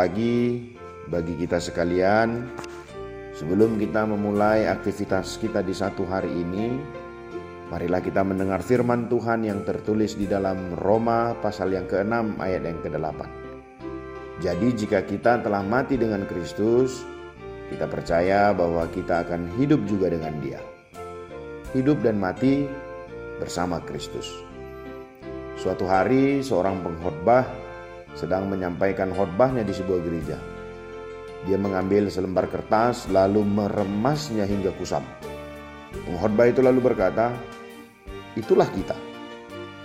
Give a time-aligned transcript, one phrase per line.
[0.00, 0.56] Pagi
[1.12, 2.48] bagi kita sekalian.
[3.36, 6.72] Sebelum kita memulai aktivitas kita di satu hari ini,
[7.68, 12.80] marilah kita mendengar firman Tuhan yang tertulis di dalam Roma pasal yang ke-6 ayat yang
[12.80, 13.20] ke-8.
[14.40, 17.04] Jadi jika kita telah mati dengan Kristus,
[17.68, 20.64] kita percaya bahwa kita akan hidup juga dengan Dia.
[21.76, 22.64] Hidup dan mati
[23.36, 24.32] bersama Kristus.
[25.60, 27.68] Suatu hari seorang pengkhotbah
[28.14, 30.38] sedang menyampaikan khotbahnya di sebuah gereja.
[31.48, 35.00] Dia mengambil selembar kertas lalu meremasnya hingga kusam.
[35.90, 37.32] Pengkhotbah itu lalu berkata,
[38.36, 38.94] "Itulah kita.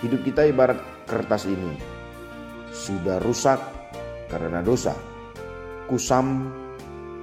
[0.04, 1.80] Hidup kita ibarat kertas ini.
[2.76, 3.58] Sudah rusak
[4.28, 4.92] karena dosa,
[5.88, 6.52] kusam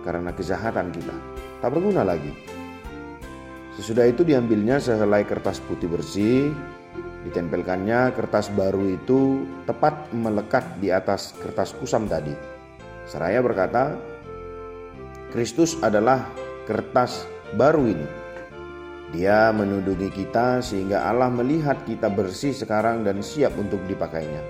[0.01, 1.17] karena kejahatan kita.
[1.61, 2.33] Tak berguna lagi."
[3.77, 6.53] Sesudah itu diambilnya sehelai kertas putih bersih,
[7.23, 12.35] Ditempelkannya kertas baru itu tepat melekat di atas kertas kusam tadi.
[13.07, 13.95] Seraya berkata,
[15.31, 16.27] Kristus adalah
[16.67, 17.25] kertas
[17.55, 18.09] baru ini.
[19.13, 24.41] Dia menundungi kita sehingga Allah melihat kita bersih sekarang dan siap untuk dipakainya.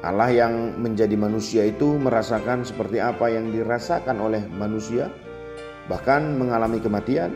[0.00, 5.12] Allah yang menjadi manusia itu merasakan seperti apa yang dirasakan oleh manusia,
[5.86, 7.30] bahkan mengalami kematian.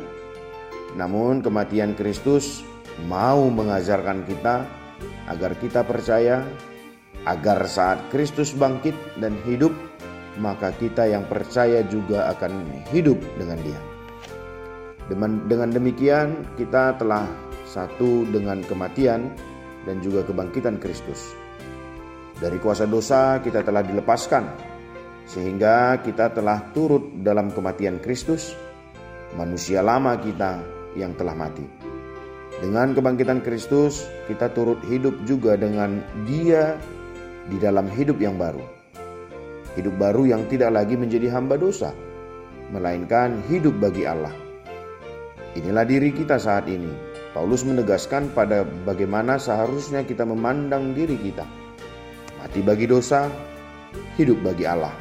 [0.96, 2.64] Namun kematian Kristus
[3.06, 4.64] mau mengajarkan kita
[5.28, 6.46] agar kita percaya
[7.24, 9.72] agar saat Kristus bangkit dan hidup
[10.38, 13.80] maka kita yang percaya juga akan hidup dengan dia.
[15.46, 17.28] Dengan demikian kita telah
[17.68, 19.30] satu dengan kematian
[19.84, 21.36] dan juga kebangkitan Kristus.
[22.40, 24.44] Dari kuasa dosa kita telah dilepaskan
[25.28, 28.52] sehingga kita telah turut dalam kematian Kristus,
[29.38, 30.60] manusia lama kita
[30.98, 31.93] yang telah mati.
[32.62, 36.78] Dengan kebangkitan Kristus, kita turut hidup juga dengan Dia
[37.50, 38.62] di dalam hidup yang baru.
[39.74, 41.90] Hidup baru yang tidak lagi menjadi hamba dosa,
[42.70, 44.30] melainkan hidup bagi Allah.
[45.58, 46.90] Inilah diri kita saat ini.
[47.34, 51.42] Paulus menegaskan pada bagaimana seharusnya kita memandang diri kita.
[52.38, 53.26] Mati bagi dosa,
[54.14, 54.94] hidup bagi Allah.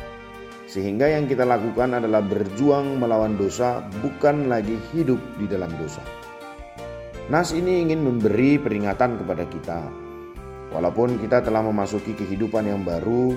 [0.66, 6.02] Sehingga yang kita lakukan adalah berjuang melawan dosa, bukan lagi hidup di dalam dosa.
[7.32, 9.80] Nas ini ingin memberi peringatan kepada kita.
[10.76, 13.32] Walaupun kita telah memasuki kehidupan yang baru,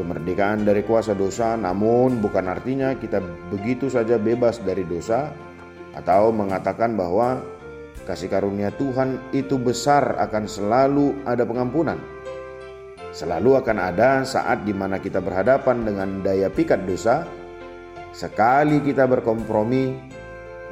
[0.00, 3.20] kemerdekaan dari kuasa dosa, namun bukan artinya kita
[3.52, 5.28] begitu saja bebas dari dosa
[5.92, 7.44] atau mengatakan bahwa
[8.08, 12.00] kasih karunia Tuhan itu besar akan selalu ada pengampunan.
[13.12, 17.28] Selalu akan ada saat di mana kita berhadapan dengan daya pikat dosa.
[18.16, 20.13] Sekali kita berkompromi,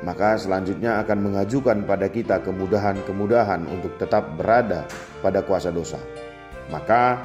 [0.03, 4.83] maka selanjutnya akan mengajukan pada kita kemudahan-kemudahan untuk tetap berada
[5.23, 5.99] pada kuasa dosa.
[6.75, 7.23] Maka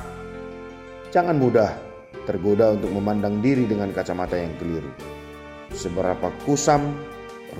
[1.09, 1.73] jangan mudah
[2.29, 4.91] tergoda untuk memandang diri dengan kacamata yang keliru.
[5.73, 6.93] Seberapa kusam,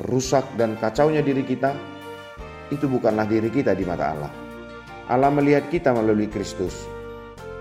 [0.06, 1.74] rusak dan kacaunya diri kita,
[2.70, 4.32] itu bukanlah diri kita di mata Allah.
[5.08, 6.76] Allah melihat kita melalui Kristus.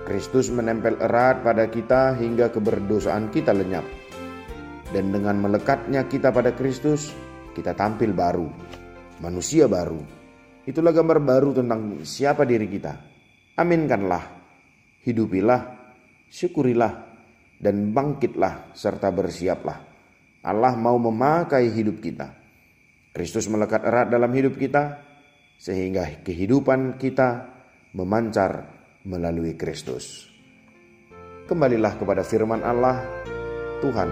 [0.05, 3.87] Kristus menempel erat pada kita hingga keberdosaan kita lenyap.
[4.95, 7.11] Dan dengan melekatnya kita pada Kristus,
[7.57, 8.45] kita tampil baru,
[9.25, 10.05] manusia baru.
[10.69, 12.93] Itulah gambar baru tentang siapa diri kita.
[13.57, 14.25] Aminkanlah,
[15.09, 15.63] hidupilah,
[16.29, 16.93] syukurilah,
[17.57, 19.79] dan bangkitlah serta bersiaplah.
[20.45, 22.29] Allah mau memakai hidup kita.
[23.17, 25.01] Kristus melekat erat dalam hidup kita,
[25.57, 27.49] sehingga kehidupan kita
[27.97, 28.69] memancar
[29.09, 30.29] melalui Kristus.
[31.49, 33.01] Kembalilah kepada firman Allah,
[33.81, 34.11] Tuhan